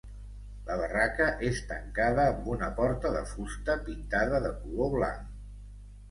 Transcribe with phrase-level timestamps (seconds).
[0.67, 5.29] La barraca és tancada amb una porta de fusta pintada de color blanc.